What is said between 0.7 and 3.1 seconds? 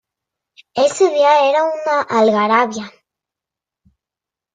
Ese día era una algarabía.